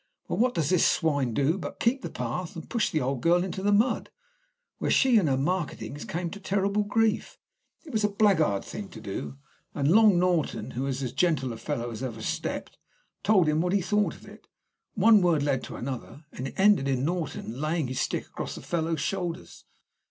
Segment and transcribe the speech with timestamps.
[0.27, 3.43] Well, what does this swine do but keep the path, and push the old girl
[3.43, 4.09] into the mud,
[4.79, 7.37] where she and her marketings came to terrible grief.
[7.85, 9.37] It was a blackguard thing to do,
[9.75, 12.79] and Long Norton, who is as gentle a fellow as ever stepped,
[13.21, 14.47] told him what he thought of it.
[14.95, 18.61] One word led to another, and it ended in Norton laying his stick across the
[18.61, 19.65] fellow's shoulders.